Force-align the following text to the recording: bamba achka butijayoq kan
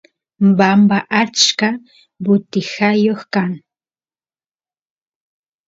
bamba 0.57 0.97
achka 1.21 1.67
butijayoq 2.23 3.21
kan 3.33 3.51